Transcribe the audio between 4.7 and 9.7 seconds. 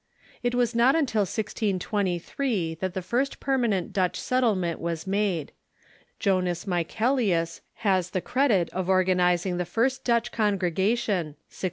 was made. Jonas Michae lius has the credit of organizing the